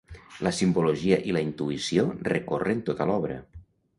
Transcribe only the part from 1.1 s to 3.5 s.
i la intuïció recorren tota l'obra.